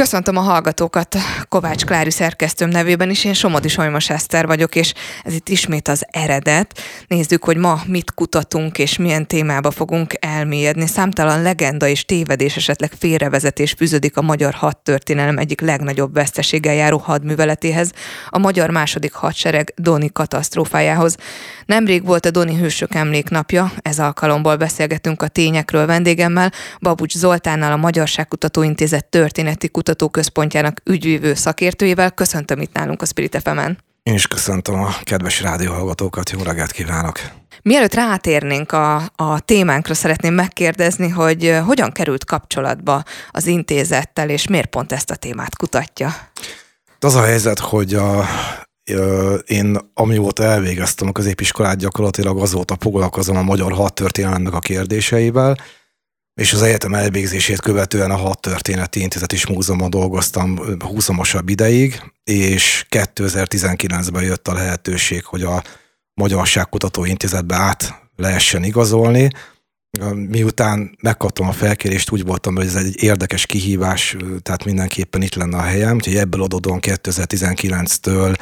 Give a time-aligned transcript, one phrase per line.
[0.00, 1.16] Köszöntöm a hallgatókat
[1.48, 4.92] Kovács Klári szerkesztőm nevében is, én Somodi Solymos Eszter vagyok, és
[5.24, 6.78] ez itt ismét az eredet.
[7.06, 10.86] Nézzük, hogy ma mit kutatunk, és milyen témába fogunk elmélyedni.
[10.86, 17.92] Számtalan legenda és tévedés, esetleg félrevezetés fűződik a magyar hadtörténelem egyik legnagyobb veszteséggel járó hadműveletéhez,
[18.28, 21.16] a magyar második hadsereg Doni katasztrófájához.
[21.66, 27.76] Nemrég volt a Doni Hősök emléknapja, ez alkalomból beszélgetünk a tényekről vendégemmel, Babucs Zoltánnal, a
[27.76, 32.10] Magyarságkutató Intézet történeti Kutatóközpontjának ügyvívő szakértőjével.
[32.10, 33.78] Köszöntöm itt nálunk a Spirit fm -en.
[34.02, 37.18] Én is köszöntöm a kedves rádióhallgatókat, jó reggelt kívánok!
[37.62, 44.66] Mielőtt rátérnénk a, a témánkra, szeretném megkérdezni, hogy hogyan került kapcsolatba az intézettel, és miért
[44.66, 46.14] pont ezt a témát kutatja?
[47.00, 48.24] Az a helyzet, hogy a,
[49.46, 55.56] én amióta elvégeztem a középiskolát, gyakorlatilag azóta foglalkozom a magyar hadtörténelemnek a kérdéseivel,
[56.36, 62.86] és az egyetem elvégzését követően a Hat Történeti Intézet is múzeumban dolgoztam húzamosabb ideig, és
[62.90, 65.62] 2019-ben jött a lehetőség, hogy a
[66.14, 69.30] Magyarságkutató Intézetbe át lehessen igazolni.
[70.14, 75.56] Miután megkaptam a felkérést, úgy voltam, hogy ez egy érdekes kihívás, tehát mindenképpen itt lenne
[75.56, 78.36] a helyem, úgyhogy ebből adódóan 2019-től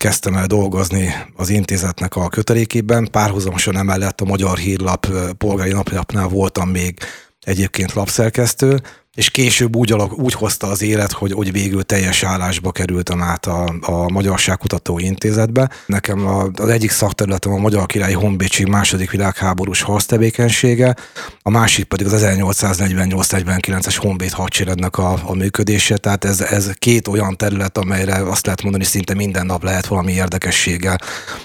[0.00, 5.06] kezdtem el dolgozni az intézetnek a kötelékében, párhuzamosan emellett a Magyar Hírlap
[5.38, 6.98] polgári napjapnál voltam még
[7.44, 8.80] egyébként lapszerkesztő,
[9.14, 13.46] és később úgy, alak, úgy hozta az élet, hogy, hogy végül teljes állásba kerültem át
[13.46, 15.70] a, a Magyarságkutató Intézetbe.
[15.86, 20.96] Nekem a, az egyik szakterületem a Magyar Királyi Honvédség második világháborús harctevékenysége,
[21.42, 27.36] a másik pedig az 1848-49-es Honvéd hadseregnek a, a működése, tehát ez, ez két olyan
[27.36, 30.98] terület, amelyre azt lehet mondani, szinte minden nap lehet valami érdekességgel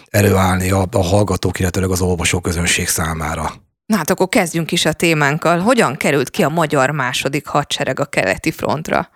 [0.09, 3.68] előállni a, a hallgatók, illetve az olvasó közönség számára.
[3.89, 5.59] Na hát akkor kezdjünk is a témánkkal.
[5.59, 9.09] Hogyan került ki a magyar második hadsereg a keleti frontra?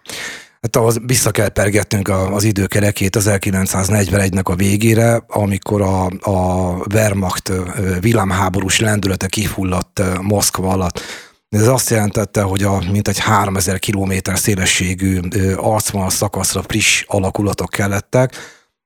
[0.61, 7.51] Hát ahhoz vissza kell pergetnünk az időkerekét 1941-nek a végére, amikor a, a Wehrmacht
[7.99, 10.99] villámháborús lendülete kifulladt Moszkva alatt.
[11.49, 15.19] Ez azt jelentette, hogy a mintegy 3000 km szélességű
[15.55, 18.35] arcvonal szakaszra friss alakulatok kellettek,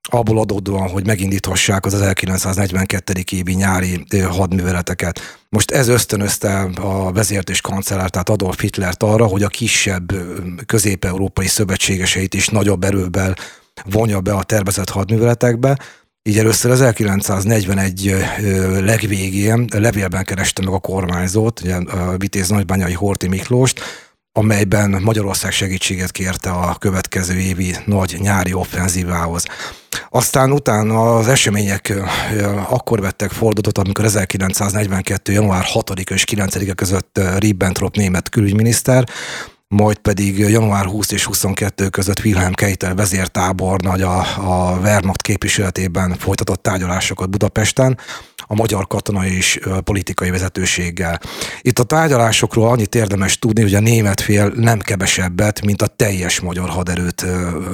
[0.10, 3.14] abból adódóan, hogy megindíthassák az 1942.
[3.32, 5.20] évi nyári hadműveleteket.
[5.50, 10.14] Most ez ösztönözte a vezért és kancellár, tehát Adolf Hitlert arra, hogy a kisebb
[10.66, 13.36] közép-európai szövetségeseit is nagyobb erővel
[13.86, 15.78] vonja be a tervezett hadműveletekbe.
[16.24, 18.16] Így először 1941
[18.80, 23.82] legvégén levélben kereste meg a kormányzót, ugye a Vitéz Nagybányai Horti Miklóst,
[24.38, 29.46] amelyben Magyarország segítséget kérte a következő évi nagy nyári offenzívához.
[30.10, 31.94] Aztán utána az események
[32.70, 35.32] akkor vettek fordulatot, amikor 1942.
[35.32, 39.08] január 6 és 9 között Ribbentrop német külügyminiszter
[39.68, 46.62] majd pedig január 20 és 22 között Wilhelm Keitel vezértábornagy a, a Wehrmacht képviseletében folytatott
[46.62, 47.98] tárgyalásokat Budapesten,
[48.48, 51.20] a magyar katonai és politikai vezetőséggel.
[51.62, 56.40] Itt a tárgyalásokról annyit érdemes tudni, hogy a német fél nem kevesebbet, mint a teljes
[56.40, 57.26] magyar haderőt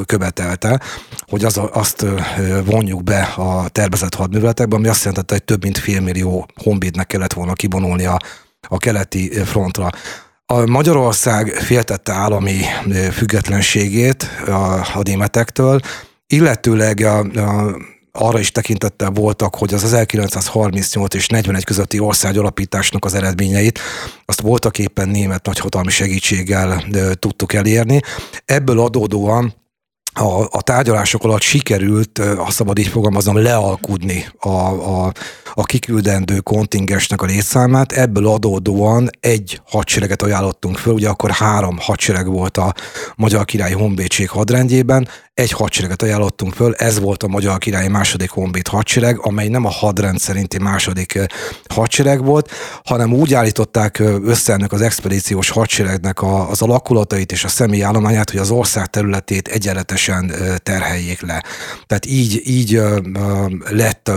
[0.06, 0.80] követelte,
[1.28, 2.06] hogy az, azt
[2.66, 7.54] vonjuk be a tervezett hadműveletekbe, ami azt jelentette, hogy több mint félmillió honvédnek kellett volna
[7.54, 8.18] kivonulni a,
[8.68, 9.90] a keleti frontra.
[10.46, 12.62] A Magyarország féltette állami
[13.12, 15.80] függetlenségét a, a németektől,
[16.28, 17.78] illetőleg a, a
[18.20, 23.80] arra is tekintettel voltak, hogy az 1938 és 41 közötti ország alapításnak az eredményeit,
[24.26, 26.84] azt voltak éppen német nagyhatalmi segítséggel
[27.20, 28.00] tudtuk elérni.
[28.46, 29.54] Ebből adódóan
[30.14, 35.12] a, a tárgyalások alatt sikerült, ha szabad így fogalmazom, lealkudni a, a,
[35.54, 37.92] a kiküldendő kontingensnek a létszámát.
[37.92, 42.74] Ebből adódóan egy hadsereget ajánlottunk föl, ugye akkor három hadsereg volt a
[43.16, 48.68] Magyar Királyi Honvédség hadrendjében, egy hadsereget ajánlottunk föl, ez volt a Magyar Királyi második honvéd
[48.68, 51.20] hadsereg, amely nem a hadrend szerinti második
[51.70, 52.52] hadsereg volt,
[52.84, 58.30] hanem úgy állították össze ennek az expedíciós hadseregnek a, az alakulatait és a személyi állományát,
[58.30, 60.32] hogy az ország területét egyenletesen
[60.64, 61.44] terheljék le.
[61.88, 62.82] Tehát így, így
[63.70, 64.12] lett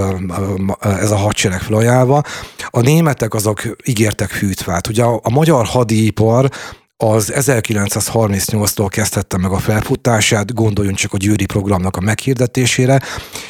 [0.81, 2.23] ez a hadsereg felajánlva.
[2.71, 4.89] A németek azok ígértek fűtfát.
[4.89, 6.51] Ugye a, a magyar hadipar
[6.99, 13.01] az 1938-tól kezdhette meg a felfutását, gondoljunk csak a győri programnak a meghirdetésére,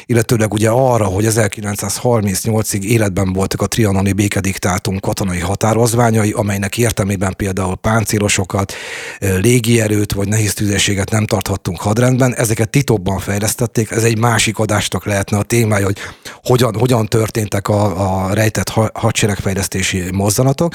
[0.05, 7.75] illetőleg ugye arra, hogy 1938-ig életben voltak a trianoni békediktátum katonai határozványai, amelynek értelmében például
[7.75, 8.73] páncélosokat,
[9.19, 15.37] légierőt vagy nehéz tüzérséget nem tarthattunk hadrendben, ezeket titokban fejlesztették, ez egy másik adásnak lehetne
[15.37, 15.97] a témája, hogy
[16.43, 20.73] hogyan, hogyan történtek a, a rejtett hadseregfejlesztési mozzanatok,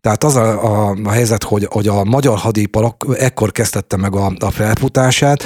[0.00, 4.32] Tehát az a, a, a helyzet, hogy, hogy a magyar hadipar ekkor kezdette meg a,
[4.38, 5.44] a felfutását,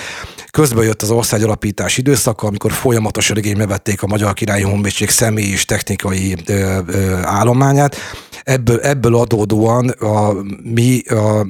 [0.55, 5.51] Közben jött az ország alapítás időszaka, amikor folyamatosan igénybe vették a Magyar Királyi Honvédség személy
[5.51, 7.97] és technikai ö, ö, állományát.
[8.43, 10.33] Ebből, ebből adódóan a,
[10.75, 11.47] mi a,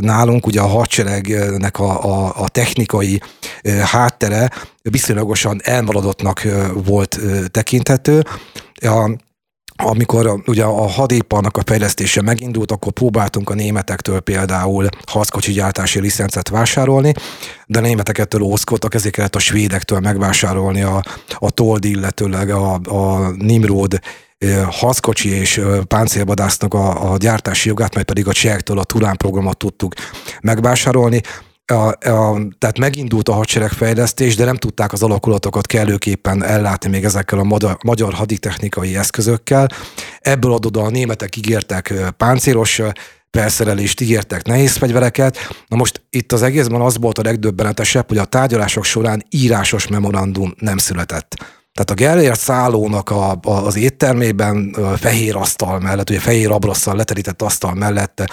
[0.00, 3.20] nálunk ugye a hadseregnek a, a, a technikai
[3.82, 4.50] háttere
[4.82, 6.46] viszonylagosan elmaradottnak
[6.84, 7.20] volt
[7.50, 8.24] tekinthető.
[8.74, 9.10] A,
[9.76, 16.48] amikor ugye a hadiparnak a fejlesztése megindult, akkor próbáltunk a németektől például harckocsi gyártási licencet
[16.48, 17.12] vásárolni,
[17.66, 21.02] de a németek ettől ózkodtak, ezért kellett a svédektől megvásárolni a,
[21.38, 24.00] a Told, illetőleg a, a Nimrod
[24.70, 29.94] harckocsi és páncélvadásznak a, a gyártási jogát, majd pedig a csehektől a Turán programot tudtuk
[30.42, 31.20] megvásárolni
[31.72, 37.38] a, a, tehát megindult a hadseregfejlesztés, de nem tudták az alakulatokat kellőképpen ellátni még ezekkel
[37.38, 39.68] a magyar, magyar haditechnikai eszközökkel.
[40.20, 42.80] Ebből adódóan a németek ígértek páncélos
[43.30, 45.38] felszerelést, ígértek nehéz fegyvereket.
[45.68, 50.54] Na most itt az egészben az volt a legdöbbenetesebb, hogy a tárgyalások során írásos memorandum
[50.58, 51.34] nem született.
[51.76, 56.96] Tehát a Gellért szállónak a, a, az éttermében a fehér asztal mellett, ugye fehér abrosszal
[56.96, 58.24] leterített asztal mellett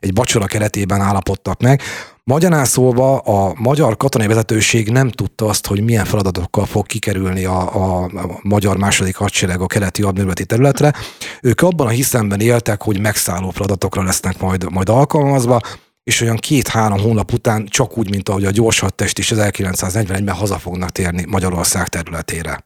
[0.00, 1.82] egy bacsora keretében állapodtak meg.
[2.30, 7.74] Magyarán szólva a magyar katonai vezetőség nem tudta azt, hogy milyen feladatokkal fog kikerülni a,
[7.74, 10.94] a, a magyar második hadsereg a keleti admirálati területre.
[11.42, 15.60] Ők abban a hiszemben éltek, hogy megszálló feladatokra lesznek majd, majd alkalmazva,
[16.04, 20.58] és olyan két-három hónap után csak úgy, mint ahogy a gyors hadtest is 1941-ben haza
[20.58, 22.62] fognak térni Magyarország területére.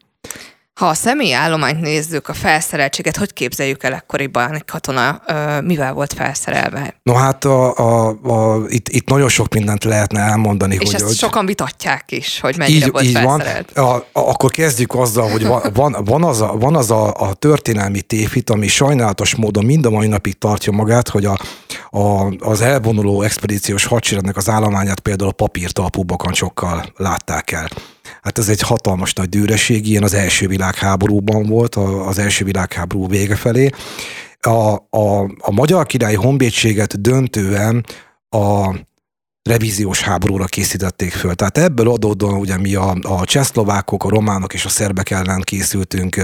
[0.81, 5.23] Ha a személyi állományt nézzük, a felszereltséget, hogy képzeljük el ekkoriban egy katona,
[5.65, 6.95] mivel volt felszerelve?
[7.03, 10.75] No hát a, a, a, itt, itt nagyon sok mindent lehetne elmondani.
[10.75, 13.71] És hogy, ezt hogy sokan vitatják is, hogy mennyire így, volt így felszerelt.
[13.75, 13.85] Van.
[13.85, 17.35] A, a, akkor kezdjük azzal, hogy van, van, van az, a, van az a, a
[17.35, 21.39] történelmi tévhit, ami sajnálatos módon mind a mai napig tartja magát, hogy a,
[21.91, 27.69] a, az elvonuló expedíciós hadseregnek az állományát például a papírtalpú bakancsokkal látták el.
[28.25, 31.75] Hát ez egy hatalmas nagy dűreség, ilyen az első világháborúban volt,
[32.07, 33.71] az első világháború vége felé.
[34.41, 37.85] A, a, a Magyar Királyi Honvédséget döntően
[38.29, 38.75] a
[39.43, 41.35] revíziós háborúra készítették föl.
[41.35, 46.23] Tehát ebből adódóan ugye mi a, a csehszlovákok, a románok és a szerbek ellen készültünk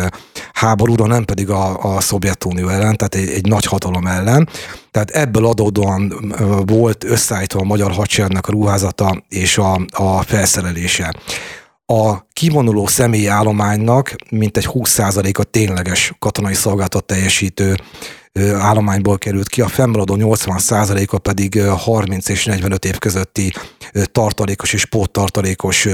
[0.53, 4.49] háborúra, nem pedig a, a Szovjetunió ellen, tehát egy, egy nagy hatalom ellen.
[4.91, 6.33] Tehát ebből adódóan
[6.67, 11.15] volt összeállítva a magyar hadseregnek a ruházata és a, a felszerelése
[11.91, 17.77] a kivonuló személyi állománynak mintegy 20%-a tényleges katonai szolgáltat teljesítő
[18.59, 23.53] állományból került ki, a fennmaradó 80%-a pedig 30 és 45 év közötti
[24.05, 25.89] tartalékos és póttartalékos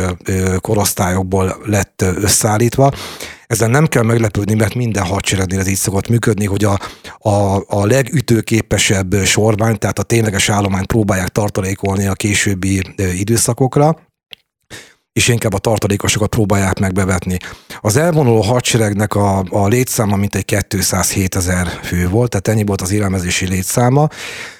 [0.60, 2.92] korosztályokból lett összeállítva.
[3.46, 6.78] Ezen nem kell meglepődni, mert minden hadseregnél ez így szokott működni, hogy a,
[7.18, 14.05] a, a legütőképesebb sorvány, tehát a tényleges állományt próbálják tartalékolni a későbbi időszakokra
[15.16, 17.36] és inkább a tartalékosokat próbálják megbevetni.
[17.80, 22.92] Az elvonuló hadseregnek a, a létszáma mintegy 207 ezer fő volt, tehát ennyi volt az
[22.92, 24.08] élelmezési létszáma.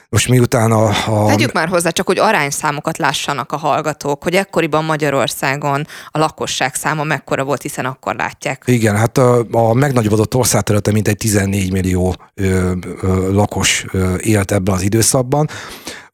[0.09, 1.27] Most miután a, a...
[1.27, 7.05] Tegyük már hozzá, csak hogy arányszámokat lássanak a hallgatók, hogy ekkoriban Magyarországon a lakosság száma
[7.05, 8.63] mekkora volt, hiszen akkor látják.
[8.67, 12.73] Igen, hát a, a megnagyobbodott országterülete mintegy 14 millió ö,
[13.03, 15.49] ö, lakos ö, élt ebben az időszakban.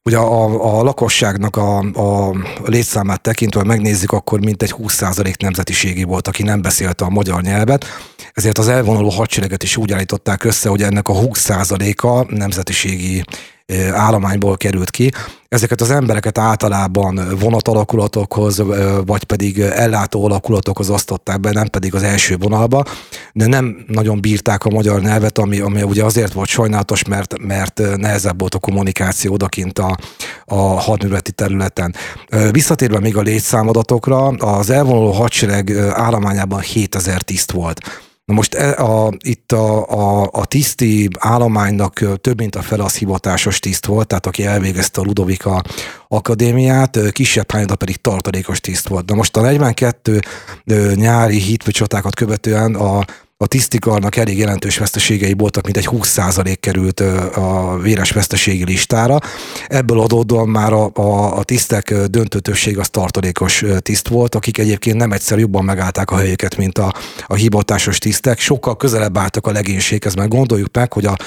[0.05, 2.35] Ugye a, a lakosságnak a, a
[2.65, 7.85] létszámát tekintve megnézzük, akkor mintegy 20% nemzetiségi volt, aki nem beszélte a magyar nyelvet,
[8.33, 13.23] ezért az elvonuló hadsereget is úgy állították össze, hogy ennek a 20%-a nemzetiségi
[13.91, 15.11] állományból került ki.
[15.47, 18.63] Ezeket az embereket általában vonatalakulatokhoz,
[19.05, 22.83] vagy pedig ellátó alakulatokhoz osztották be, nem pedig az első vonalba,
[23.33, 27.81] de nem nagyon bírták a magyar nyelvet, ami, ami ugye azért volt sajnálatos, mert, mert
[27.97, 29.97] nehezebb volt a kommunikáció odakint a,
[30.45, 31.95] a hadműveleti területen.
[32.51, 37.79] Visszatérve még a létszámadatokra, az elvonuló hadsereg állományában 7000 tiszt volt.
[38.25, 42.95] Na most e, a, itt a, a, a tiszti állománynak több mint a fel az
[42.95, 45.61] hivatásos tiszt volt, tehát aki elvégezte a Ludovika
[46.07, 49.09] Akadémiát, kisebb hányada pedig tartalékos tiszt volt.
[49.09, 50.19] Na most a 42
[50.95, 53.05] nyári hitvicsotákat követően a
[53.43, 56.99] a tisztikarnak elég jelentős veszteségei voltak, mint egy 20% került
[57.35, 59.17] a véres veszteségi listára.
[59.67, 64.97] Ebből adódóan már a, a, a tisztek döntő többség az tartalékos tiszt volt, akik egyébként
[64.97, 66.93] nem egyszer jobban megállták a helyüket, mint a,
[67.27, 68.39] a hivatásos tisztek.
[68.39, 71.17] Sokkal közelebb álltak a legénységhez, mert gondoljuk meg, hogy a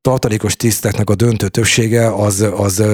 [0.00, 2.84] tartalékos tiszteknek a döntő többsége az, az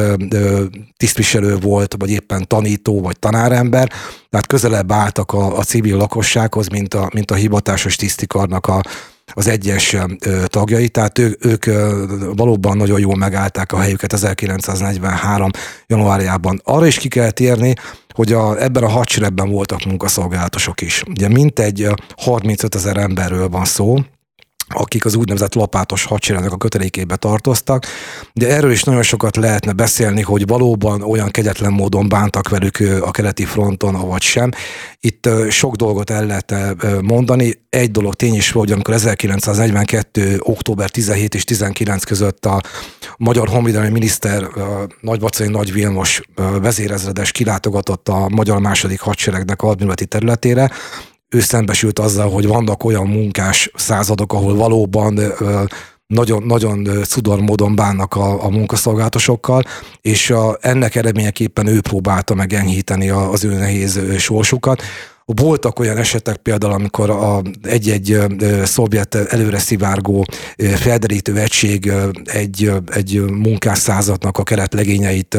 [0.97, 3.93] tisztviselő volt, vagy éppen tanító, vagy tanárember,
[4.31, 8.81] tehát közelebb álltak a, a civil lakossághoz, mint a, mint a hivatásos tisztikarnak a,
[9.33, 9.97] az egyes
[10.45, 11.65] tagjai, tehát ők, ők
[12.37, 15.51] valóban nagyon jól megállták a helyüket 1943.
[15.87, 16.61] januárjában.
[16.65, 17.75] Arra is ki kell térni,
[18.15, 21.03] hogy a, ebben a hadseregben voltak munkaszolgálatosok is.
[21.09, 23.99] Ugye mintegy 35 ezer emberről van szó,
[24.69, 27.87] akik az úgynevezett lapátos hadseregnek a kötelékébe tartoztak,
[28.33, 33.11] de erről is nagyon sokat lehetne beszélni, hogy valóban olyan kegyetlen módon bántak velük a
[33.11, 34.51] keleti fronton, vagy sem.
[35.01, 36.55] Itt sok dolgot el lehet
[37.03, 37.65] mondani.
[37.71, 40.37] Egy dolog tény is hogy amikor 1942.
[40.39, 42.61] október 17 és 19 között a
[43.17, 44.49] magyar honvédelmi miniszter
[45.01, 46.21] Nagyvacai Nagy Vilmos
[46.61, 50.71] vezérezredes kilátogatott a magyar második hadseregnek a admirálati területére,
[51.29, 55.21] ő szembesült azzal, hogy vannak olyan munkás századok, ahol valóban
[56.07, 59.63] nagyon, nagyon szudor módon bánnak a, a munkaszolgálatosokkal,
[60.01, 64.83] és a, ennek eredményeképpen ő próbálta meg enyhíteni az ő nehéz sorsukat.
[65.25, 68.19] Voltak olyan esetek például, amikor a, egy-egy
[68.65, 71.93] szovjet előre szivárgó felderítő egység
[72.25, 75.39] egy, egy munkásszázadnak a keretlegényeit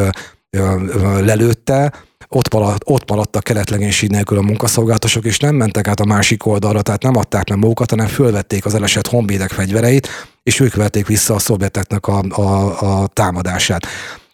[1.19, 1.93] lelőtte,
[2.29, 6.81] ott, maradt, ott maradtak keletlegénység nélkül a munkaszolgálatosok, és nem mentek át a másik oldalra,
[6.81, 10.07] tehát nem adták meg magukat, hanem fölvették az elesett honvédek fegyvereit,
[10.43, 13.85] és ők vették vissza a szovjeteknek a, a, a támadását.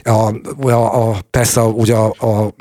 [0.03, 2.53] A, a, a, persze ugye a, a,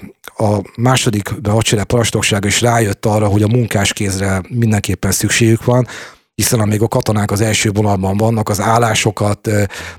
[0.45, 5.87] a második hadsereg parancsnoksága is rájött arra, hogy a munkáskézre mindenképpen szükségük van,
[6.35, 9.51] hiszen amíg a katonák az első vonalban vannak, az állásokat,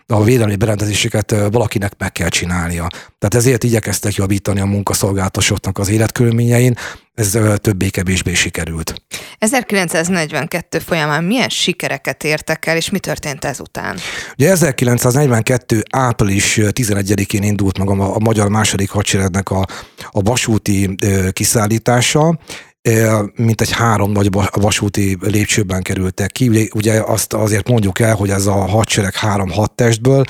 [0.07, 2.87] a védelmi berendezéseket valakinek meg kell csinálnia.
[3.19, 6.77] Tehát ezért igyekeztek javítani a munkaszolgálatosoknak az életkörülményein,
[7.13, 8.93] ez többé-kevésbé sikerült.
[9.37, 13.97] 1942 folyamán milyen sikereket értek el, és mi történt ezután?
[14.37, 15.83] Ugye 1942.
[15.89, 19.65] április 11-én indult meg a, a Magyar második hadseregnek a,
[20.11, 20.95] a vasúti
[21.31, 22.39] kiszállítása,
[23.35, 26.69] mint egy három nagy vasúti lépcsőben kerültek ki.
[26.73, 30.23] Ugye azt azért mondjuk el, hogy ez a hadsereg három hadtestből,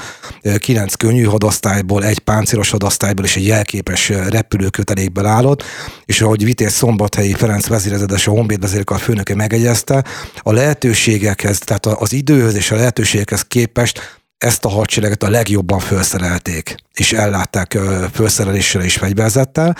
[0.57, 5.63] kilenc könnyű hadosztályból, egy páncélos hadosztályból és egy jelképes repülőkötelékből állott,
[6.05, 10.03] és ahogy Vitéz Szombathelyi Ferenc vezérezedes a Honvéd vezérkar főnöke megegyezte,
[10.37, 16.75] a lehetőségekhez, tehát az időhöz és a lehetőségekhez képest ezt a hadsereget a legjobban felszerelték,
[16.93, 17.77] és ellátták
[18.11, 19.77] felszereléssel és fegyverzettel,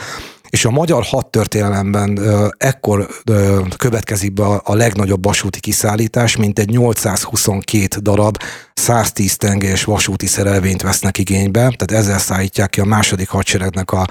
[0.54, 2.20] és a magyar hadtörténelemben
[2.58, 3.08] ekkor
[3.78, 8.38] következik be a legnagyobb vasúti kiszállítás, mint egy 822 darab
[8.74, 14.08] 110 tengelyes vasúti szerelvényt vesznek igénybe, tehát ezzel szállítják ki a második hadseregnek a,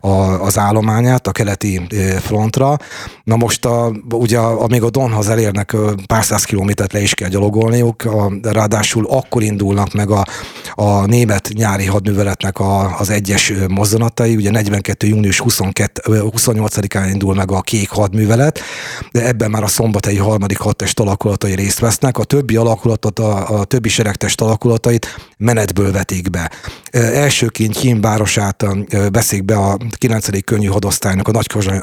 [0.00, 0.08] a,
[0.42, 1.86] az állományát a keleti
[2.20, 2.76] frontra.
[3.24, 8.04] Na most a, ugye amíg a Donhoz elérnek pár száz kilométert le is kell gyalogolniuk,
[8.04, 10.24] a, ráadásul akkor indulnak meg a,
[10.74, 15.06] a német nyári hadműveletnek a, az egyes mozzanatai, ugye 42.
[15.06, 18.60] június 22, 28-án indul meg a kék hadművelet,
[19.12, 23.64] de ebben már a szombathelyi harmadik hadtest alakulatai részt vesznek, a többi alakulatot, a, a
[23.64, 26.50] többi seregtest alakulatait menetből vetik be.
[26.96, 28.66] Elsőként Kín városát
[29.10, 30.44] veszik be a 9.
[30.44, 31.28] könnyű hadosztálynak,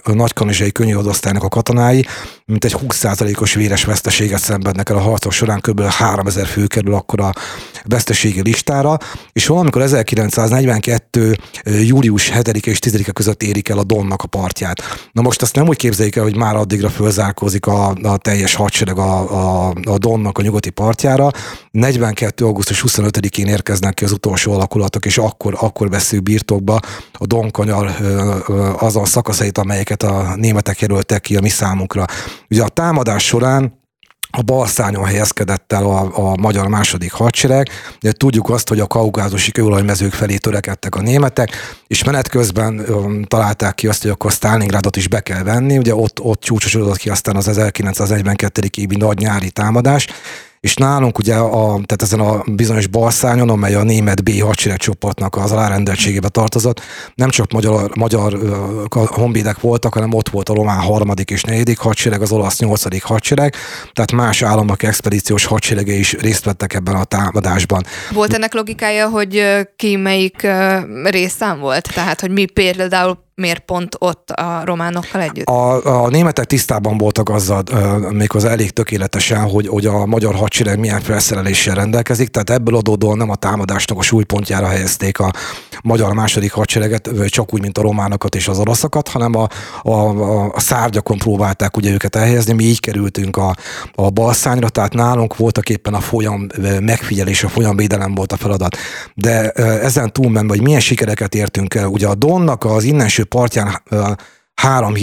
[0.04, 2.06] a nagykanizsai könnyű hadosztálynak a katonái,
[2.46, 5.82] mint egy 20%-os véres veszteséget szenvednek el a harcok során, kb.
[5.82, 7.34] 3000 fő kerül akkor a
[7.86, 8.98] veszteségi listára,
[9.32, 11.38] és valamikor 1942.
[11.64, 14.82] július 7 és 10 között érik el a Donnak a partját.
[15.12, 18.98] Na most azt nem úgy képzeljük el, hogy már addigra fölzárkózik a, a teljes hadsereg
[18.98, 21.32] a, a, a Donnak a nyugati partjára.
[21.72, 22.46] 42.
[22.46, 26.80] augusztus 25-én érkeznek ki az utolsó alakulatok, és akkor, akkor veszük birtokba
[27.14, 27.96] a Donkanyar
[28.80, 32.06] azon szakaszait, amelyeket a németek jelöltek ki a mi számunkra.
[32.50, 33.82] Ugye a támadás során
[34.38, 37.70] a balszányon helyezkedett el a, a magyar második hadsereg,
[38.00, 41.50] de tudjuk azt, hogy a kaukázusi kőolajmezők felé törekedtek a németek,
[41.88, 45.96] és menet közben um, találták ki azt, hogy akkor Stalingrádot is be kell venni, ugye
[45.96, 48.62] ott, ott csúcsosodott ki aztán az 1942.
[48.78, 50.08] évi nagy nyári támadás,
[50.64, 55.52] és nálunk ugye a, tehát ezen a bizonyos balszányon, amely a német B hadseregcsoportnak az
[55.52, 56.82] alárendeltségébe tartozott,
[57.16, 58.40] nem csak magyar, magyar
[58.90, 63.56] honvédek voltak, hanem ott volt a román harmadik és negyedik hadsereg, az olasz nyolcadik hadsereg,
[63.94, 67.84] tehát más államok expedíciós hadserege is részt vettek ebben a támadásban.
[68.12, 70.48] Volt ennek logikája, hogy ki melyik
[71.04, 71.94] részszám volt?
[71.94, 75.46] Tehát, hogy mi például miért pont ott a románokkal együtt?
[75.46, 77.64] A, a németek tisztában voltak azzal
[78.12, 83.30] méghozzá elég tökéletesen, hogy, hogy a magyar hadsereg milyen felszereléssel rendelkezik, tehát ebből adódóan nem
[83.30, 85.32] a támadásnak a súlypontjára helyezték a
[85.84, 89.48] magyar második hadsereget, csak úgy, mint a románokat és az oroszokat, hanem a,
[89.82, 89.96] a,
[90.56, 93.56] a, szárgyakon próbálták ugye őket elhelyezni, mi így kerültünk a,
[93.96, 96.48] a balszányra, tehát nálunk voltak éppen a folyam
[96.80, 98.78] megfigyelés, a folyamvédelem volt a feladat.
[99.14, 102.84] De ezen túlmenve, hogy milyen sikereket értünk el, ugye a Donnak az
[103.24, 103.82] innenső partján
[104.54, 104.96] három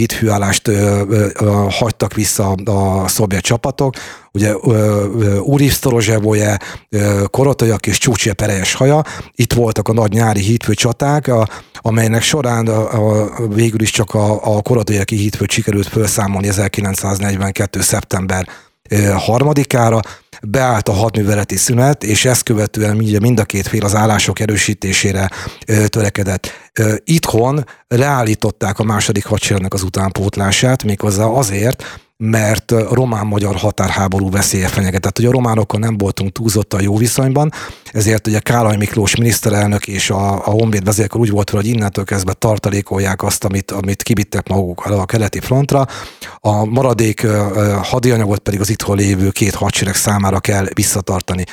[0.67, 3.93] ö, ö, hagytak vissza a szovjet csapatok,
[4.33, 4.55] ugye
[5.39, 6.59] Uriv Sztorozsevoje,
[7.29, 9.03] Korotolyak és Csúcsia Perejes haja,
[9.35, 12.69] itt voltak a nagy nyári hídfő csaták, a, amelynek során
[13.49, 17.81] végül is csak a, a Korotolyaki hídfőt sikerült felszámolni 1942.
[17.81, 18.47] szeptember
[19.15, 19.99] harmadikára,
[20.41, 25.29] beállt a hadműveleti szünet, és ezt követően mind a két fél az állások erősítésére
[25.87, 26.49] törekedett.
[27.03, 31.83] Itthon leállították a második hadseregnek az utánpótlását, méghozzá azért,
[32.17, 35.19] mert román-magyar határháború veszélye fenyegetett.
[35.19, 37.51] Ugye a románokkal nem voltunk túlzottan jó viszonyban,
[37.91, 42.33] ezért ugye Kálai Miklós miniszterelnök és a, a Honvéd vezérkar úgy volt, hogy innentől kezdve
[42.33, 45.85] tartalékolják azt, amit, amit kibittek maguk a keleti frontra.
[46.39, 47.27] A maradék
[47.81, 51.43] hadianyagot pedig az itthon lévő két hadsereg számára kell visszatartani.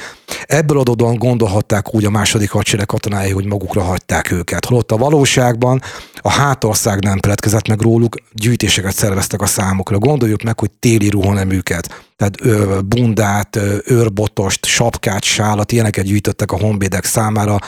[0.47, 4.65] Ebből adódóan gondolhatták úgy a második hadsereg katonái, hogy magukra hagyták őket.
[4.65, 5.83] Holott a valóságban
[6.17, 9.99] a hátország nem peletkezett meg róluk, gyűjtéseket szerveztek a számukra.
[9.99, 17.05] Gondoljuk meg, hogy téli ruhaneműket, tehát ö, bundát, őrbotost, sapkát, sálat, ilyeneket gyűjtöttek a honvédek
[17.05, 17.59] számára,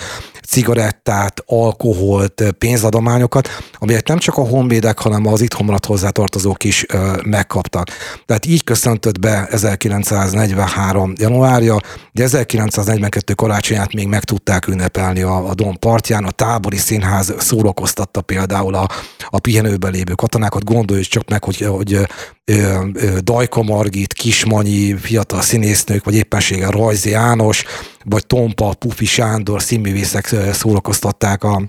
[0.50, 7.12] cigarettát, alkoholt, pénzadományokat, amelyet nem csak a honvédek, hanem az itthon maradt hozzátartozók is ö,
[7.24, 7.88] megkaptak.
[8.26, 11.12] Tehát így köszöntött be 1943.
[11.16, 11.76] januárja,
[12.12, 18.20] de 1942 karácsonyát még meg tudták ünnepelni a, a Don partján, a tábori színház szórakoztatta
[18.20, 18.88] például a,
[19.28, 22.00] a pihenőben lévő katonákat, gondoljuk csak meg, hogy, hogy
[23.20, 27.64] Dajka Margit, Kismanyi, fiatal színésznők, vagy éppenséggel Rajzi János,
[28.04, 31.62] vagy Tompa, Pufi Sándor színművészek szórakoztatták a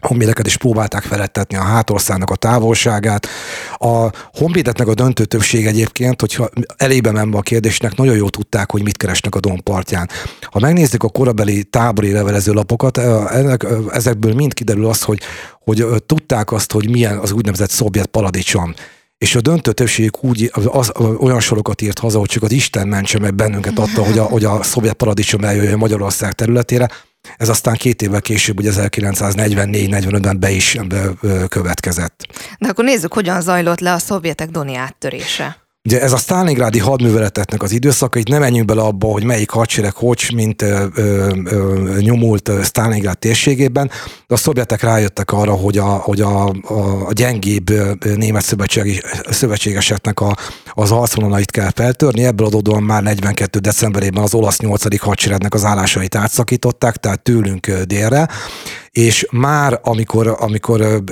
[0.00, 3.26] honvédeket is próbálták felettetni a hátországnak a távolságát.
[3.76, 8.82] A honvédetnek a döntő többség egyébként, hogyha elébe menve a kérdésnek, nagyon jól tudták, hogy
[8.82, 10.08] mit keresnek a Dompartján.
[10.42, 15.20] Ha megnézzük a korabeli tábori levelező lapokat, ennek, ezekből mind kiderül az, hogy,
[15.58, 18.74] hogy tudták azt, hogy milyen az úgynevezett szovjet paradicsom
[19.18, 23.18] és a döntő többség úgy az, olyan sorokat írt haza, hogy csak az Isten mentse
[23.18, 26.88] meg bennünket attól, hogy a, hogy a szovjet paradicsom eljöjjön Magyarország területére.
[27.36, 30.78] Ez aztán két évvel később, ugye 1944-45-ben be is
[31.48, 32.26] következett.
[32.58, 35.67] De akkor nézzük, hogyan zajlott le a szovjetek Doni áttörése.
[35.88, 39.92] Ugye ez a Stalingrádi hadműveleteknek az időszaka, itt nem menjünk bele abba, hogy melyik hadsereg
[39.94, 43.90] hogy, mint ö, ö, nyomult Stalingrád térségében,
[44.26, 47.70] de a szovjetek rájöttek arra, hogy a, hogy a, a, a gyengébb
[48.16, 50.36] német szövetségi, szövetségeseknek a,
[50.72, 53.58] az arcvonalait kell feltörni, ebből adódóan már 42.
[53.58, 55.00] decemberében az olasz 8.
[55.00, 58.28] hadseregnek az állásait átszakították, tehát tőlünk délre,
[58.90, 61.02] és már amikor, amikor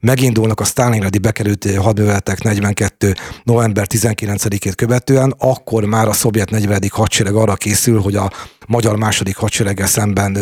[0.00, 3.14] megindulnak a Stalingradi bekerült hadműveletek 42.
[3.42, 6.80] november 19-ét követően, akkor már a szovjet 40.
[6.90, 8.30] hadsereg arra készül, hogy a
[8.66, 10.34] magyar második hadsereggel szemben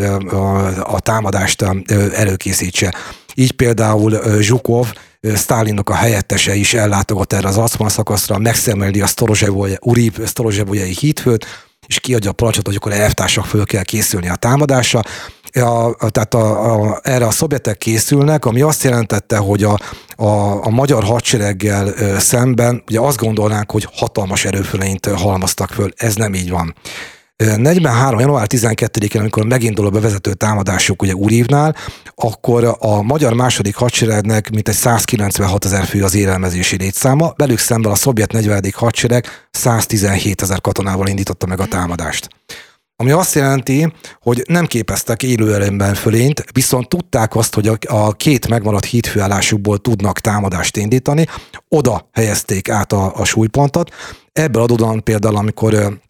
[0.82, 1.64] a, támadást
[2.12, 2.94] előkészítse.
[3.34, 4.92] Így például Zsukov,
[5.36, 9.06] Stálinnak a helyettese is ellátogat erre az Acman szakaszra, megszemeli a
[9.80, 11.46] Uriv Sztorozsevolyai hídfőt,
[11.86, 15.00] és kiadja a parancsot, hogy akkor elvtársak föl kell készülni a támadásra.
[15.52, 19.78] A, tehát a, a, erre a szovjetek készülnek, ami azt jelentette, hogy a,
[20.16, 25.90] a, a magyar hadsereggel szemben ugye azt gondolnánk, hogy hatalmas erőföleint halmaztak föl.
[25.96, 26.74] Ez nem így van.
[27.56, 28.18] 43.
[28.18, 31.76] január 12-én, amikor megindul a bevezető támadások ugye Úrívnál,
[32.14, 37.94] akkor a magyar második hadseregnek mintegy 196 ezer fő az élelmezési létszáma, velük szemben a
[37.94, 38.64] szovjet 40.
[38.74, 42.28] hadsereg 117 ezer katonával indította meg a támadást.
[43.00, 48.84] Ami azt jelenti, hogy nem képeztek élőerőmben fölényt, viszont tudták azt, hogy a két megmaradt
[48.84, 51.26] hídfőállásukból tudnak támadást indítani,
[51.68, 53.94] oda helyezték át a, a súlypontot.
[54.32, 56.00] Ebből adódóan például, amikor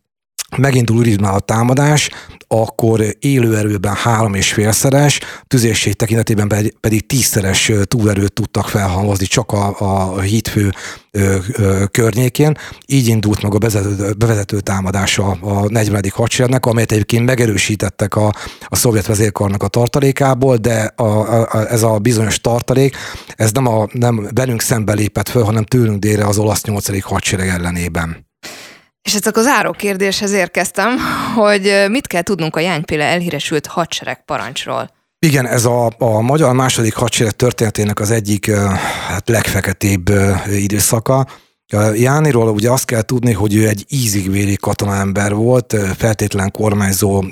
[0.57, 2.11] megindul Uridnál a támadás,
[2.49, 10.21] akkor élőerőben három és félszeres, tüzérség tekintetében pedig tízszeres túlerőt tudtak felhalmozni csak a, a
[10.21, 10.73] hídfő
[11.91, 12.57] környékén.
[12.87, 16.03] Így indult meg a bevezető, bevezető támadása a 40.
[16.13, 18.33] hadseregnek, amelyet egyébként megerősítettek a,
[18.69, 21.03] a szovjet vezérkarnak a tartalékából, de a,
[21.43, 22.97] a, ez a bizonyos tartalék,
[23.37, 27.03] ez nem, a, nem velünk szembe lépett föl, hanem tőlünk délre az olasz 8.
[27.03, 28.28] hadsereg ellenében.
[29.09, 30.97] És ez a záró kérdéshez érkeztem,
[31.35, 34.91] hogy mit kell tudnunk a Jánypéle elhíresült hadsereg parancsról?
[35.19, 38.51] Igen, ez a, a magyar második hadsereg történetének az egyik
[39.09, 40.11] hát legfeketébb
[40.51, 41.27] időszaka.
[41.95, 47.23] Jániról ugye azt kell tudni, hogy ő egy ízigvéri katonaember volt, feltétlen kormányzó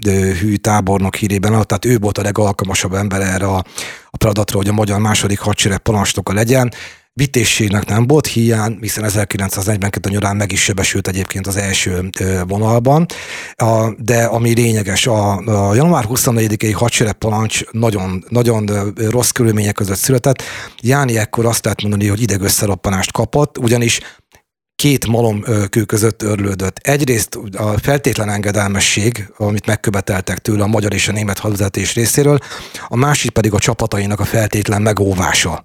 [0.41, 3.65] hű tábornok hírében, tehát ő volt a legalkalmasabb ember erre a,
[4.11, 6.73] a feladatra, hogy a magyar második hadsereg parancsnoka legyen
[7.19, 12.11] Vitészségnek nem volt hiány, hiszen 1942 nyarán meg is sebesült egyébként az első
[12.47, 13.07] vonalban,
[13.99, 20.43] de ami lényeges, a, a január 24-i hadseregparancs nagyon, nagyon rossz körülmények között született.
[20.81, 24.01] Jáni ekkor azt lehet mondani, hogy idegösszeroppanást kapott, ugyanis
[24.75, 26.79] két malomkő között örlődött.
[26.79, 32.39] Egyrészt a feltétlen engedelmesség, amit megköveteltek tőle a magyar és a német hadvezetés részéről,
[32.89, 35.61] a másik pedig a csapatainak a feltétlen megóvása.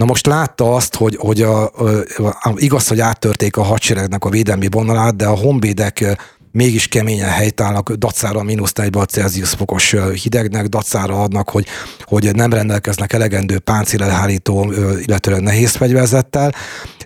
[0.00, 1.70] Na most látta azt, hogy, hogy a, a,
[2.26, 6.16] a, igaz, hogy áttörték a hadseregnek a védelmi vonalát, de a honvédek
[6.52, 11.66] mégis keményen helytállnak, dacára mínusz 4 Celsius fokos hidegnek, dacára adnak, hogy,
[12.02, 14.72] hogy nem rendelkeznek elegendő páncélelhárító,
[15.06, 16.54] illetőleg nehéz fegyverzettel,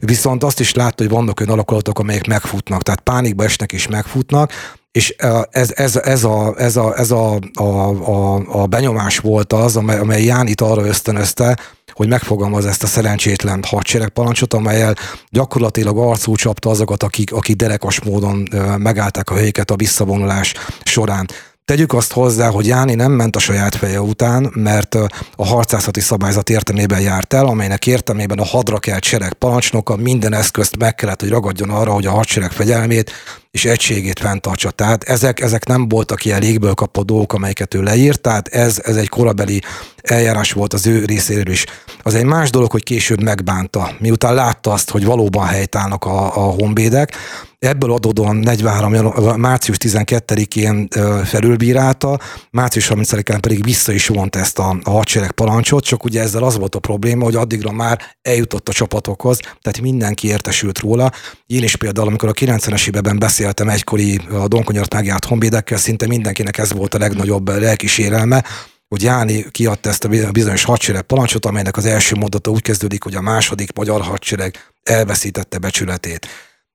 [0.01, 4.53] viszont azt is látta, hogy vannak olyan alakulatok, amelyek megfutnak, tehát pánikba esnek és megfutnak,
[4.95, 5.15] és
[5.51, 9.99] ez, ez, ez, a, ez, a, ez a, a, a, a benyomás volt az, amely,
[9.99, 11.59] amely Jánit arra ösztönözte,
[11.93, 14.95] hogy megfogalmaz ezt a szerencsétlen hadseregparancsot, amelyel
[15.31, 21.27] gyakorlatilag arcú csapta azokat, akik, akik derekas módon megállták a helyeket a visszavonulás során.
[21.65, 24.95] Tegyük azt hozzá, hogy Jáni nem ment a saját feje után, mert
[25.37, 30.77] a harcászati szabályzat értelmében járt el, amelynek értelmében a hadra kelt sereg parancsnoka minden eszközt
[30.77, 33.13] meg kellett, hogy ragadjon arra, hogy a hadsereg fegyelmét
[33.55, 34.71] és egységét fenntartsa.
[34.71, 38.97] Tehát ezek, ezek nem voltak ilyen légből kapott dolgok, amelyeket ő leírt, tehát ez, ez
[38.97, 39.63] egy korabeli
[40.03, 41.65] eljárás volt az ő részéről is.
[42.03, 46.51] Az egy más dolog, hogy később megbánta, miután látta azt, hogy valóban helytállnak a, a
[46.51, 47.17] honvédek,
[47.65, 48.93] Ebből adódóan 43.
[49.41, 50.89] március 12-én
[51.25, 56.43] felülbírálta, március 30-án pedig vissza is vont ezt a, a hadsereg parancsot, csak ugye ezzel
[56.43, 61.11] az volt a probléma, hogy addigra már eljutott a csapatokhoz, tehát mindenki értesült róla.
[61.47, 66.59] Én is például, amikor a 90-es évben beszéltem egykori a Donkonyart megjárt honvédekkel, szinte mindenkinek
[66.59, 68.45] ez volt a legnagyobb lelkisérelme,
[68.89, 73.15] hogy Jáni kiadta ezt a bizonyos hadsereg parancsot, amelynek az első mondata úgy kezdődik, hogy
[73.15, 76.29] a második magyar hadsereg elveszítette becsületét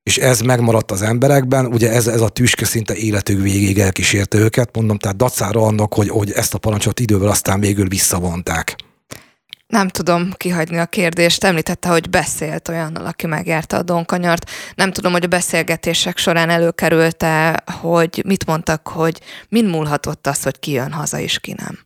[0.10, 4.76] és ez megmaradt az emberekben, ugye ez, ez a tüske szinte életük végéig elkísérte őket,
[4.76, 8.76] mondom, tehát dacára annak, hogy, hogy ezt a parancsot idővel aztán végül visszavonták.
[9.70, 11.44] Nem tudom kihagyni a kérdést.
[11.44, 14.50] Említette, hogy beszélt olyannal, aki megjárta a Donkanyart.
[14.76, 20.60] Nem tudom, hogy a beszélgetések során előkerült-e, hogy mit mondtak, hogy min múlhatott az, hogy
[20.60, 21.80] ki jön haza és ki nem.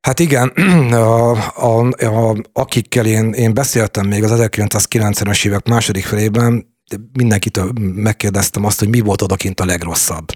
[0.00, 0.48] Hát igen,
[0.92, 6.76] a, a, a, akikkel én, én beszéltem még az 1990-es évek második felében,
[7.12, 10.26] mindenkitől megkérdeztem azt, hogy mi volt odakint a legrosszabb.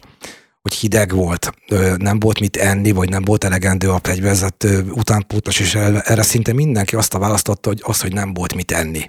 [0.68, 1.52] Hogy hideg volt,
[1.96, 6.96] nem volt mit enni, vagy nem volt elegendő a fegyverzet utánpótlas, és erre szinte mindenki
[6.96, 9.06] azt a választotta, hogy az, hogy nem volt mit enni.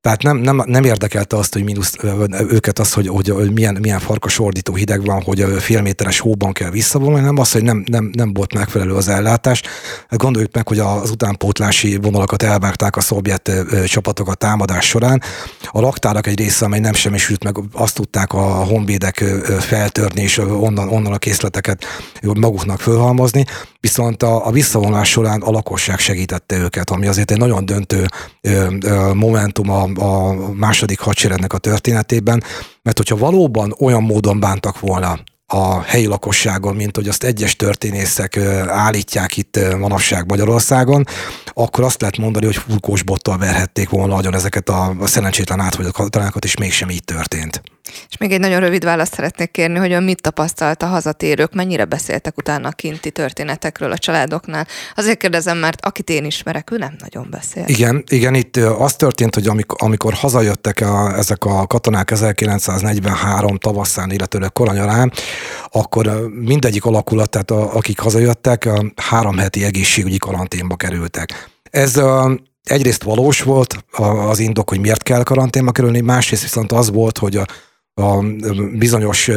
[0.00, 1.96] Tehát nem, nem, nem érdekelte azt, hogy mínusz,
[2.48, 6.70] őket az, hogy, hogy, milyen, milyen farkas ordító hideg van, hogy fél méteres hóban kell
[6.70, 9.62] visszavonulni, nem az, hogy nem, nem, nem volt megfelelő az ellátás.
[10.10, 13.50] Gondoljuk meg, hogy az utánpótlási vonalakat elvágták a szovjet
[13.84, 15.22] csapatok a támadás során.
[15.70, 19.24] A laktárak egy része, amely nem semmisült meg, azt tudták a honvédek
[19.58, 21.84] feltörni, és onnan, onnan a készleteket
[22.22, 23.44] maguknak fölhalmozni,
[23.80, 28.06] viszont a, a visszavonulás során a lakosság segítette őket, ami azért egy nagyon döntő
[29.14, 32.42] momentum a, a második hadseregnek a történetében,
[32.82, 35.18] mert hogyha valóban olyan módon bántak volna
[35.52, 41.04] a helyi lakosságon, mint hogy azt egyes történészek állítják itt manapság Magyarországon,
[41.46, 46.44] akkor azt lehet mondani, hogy furkós bottal verhették volna nagyon ezeket a, szerencsétlen áthagyott katonákat,
[46.44, 47.62] és mégsem így történt.
[48.08, 51.84] És még egy nagyon rövid választ szeretnék kérni, hogy ön mit tapasztalt a hazatérők, mennyire
[51.84, 54.66] beszéltek utána a kinti történetekről a családoknál.
[54.94, 57.64] Azért kérdezem, mert akit én ismerek, ő nem nagyon beszél.
[57.66, 64.10] Igen, igen, itt az történt, hogy amikor, amikor hazajöttek a, ezek a katonák 1943 tavaszán,
[64.10, 65.12] illetőleg koranyarán,
[65.70, 71.50] akkor mindegyik alakulat, tehát a, akik hazajöttek, a három heti egészségügyi karanténba kerültek.
[71.70, 72.00] Ez
[72.64, 73.84] egyrészt valós volt
[74.28, 77.44] az indok, hogy miért kell karanténba kerülni, másrészt viszont az volt, hogy a
[77.94, 78.22] a
[78.78, 79.30] bizonyos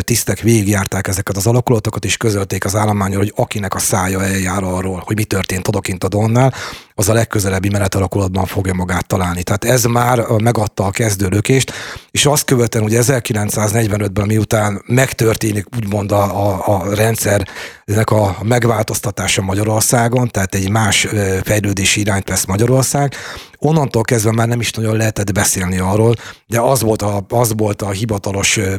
[0.00, 5.02] tisztek végigjárták ezeket az alakulatokat, és közölték az állományról, hogy akinek a szája eljár arról,
[5.06, 6.54] hogy mi történt odakint a Donnál,
[6.94, 9.42] az a legközelebbi menetalakulatban fogja magát találni.
[9.42, 11.72] Tehát ez már megadta a kezdőlökést,
[12.10, 20.28] és azt követően, hogy 1945-ben miután megtörténik úgymond a, a, a rendszernek a megváltoztatása Magyarországon,
[20.28, 21.06] tehát egy más
[21.42, 23.14] fejlődési irányt vesz Magyarország,
[23.58, 26.14] onnantól kezdve már nem is nagyon lehetett beszélni arról,
[26.46, 28.74] de az volt a, az volt a hivatalos ö,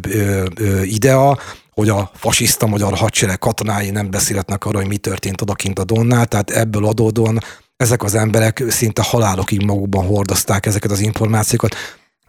[0.57, 1.37] ö, idea,
[1.71, 6.25] hogy a fasiszta magyar hadsereg katonái nem beszélhetnek arról, hogy mi történt odakint a Donnál,
[6.25, 7.39] tehát ebből adódóan
[7.77, 11.75] ezek az emberek szinte halálokig magukban hordozták ezeket az információkat.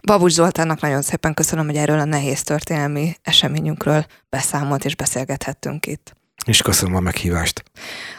[0.01, 6.15] Babus Zoltánnak nagyon szépen köszönöm, hogy erről a nehéz történelmi eseményünkről beszámolt és beszélgethettünk itt.
[6.49, 7.63] És köszönöm a meghívást.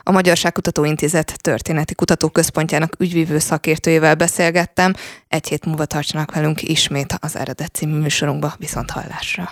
[0.02, 4.94] A Magyarságkutató Intézet történeti kutatóközpontjának ügyvívő szakértőjével beszélgettem.
[5.28, 9.50] Egy hét múlva tartsanak velünk ismét az eredet című műsorunkba viszont hallásra.